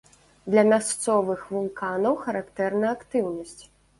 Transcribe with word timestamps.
Для 0.51 0.61
мясцовых 0.69 1.43
вулканаў 1.57 2.17
характэрна 2.23 2.87
актыўнасць. 2.97 3.57